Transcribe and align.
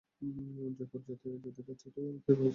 জয়পুর 0.77 0.99
যেতে 1.07 1.27
যেতে 1.45 1.61
বাচ্চা 1.67 1.87
তো 1.89 1.99
গাড়িতেই 2.01 2.35
হয়ে 2.35 2.37
যাবে। 2.37 2.49